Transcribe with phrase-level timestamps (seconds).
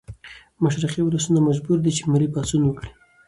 [0.63, 2.91] مشرقي ولسونه مجبوري دي چې ملي پاڅون وکړي.